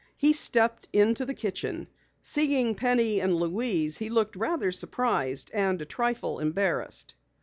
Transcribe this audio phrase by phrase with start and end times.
[0.17, 1.85] He stepped into the kitchen.
[2.23, 7.13] Seeing Penny and Louise, he looked rather surprised and a trifle embarrassed.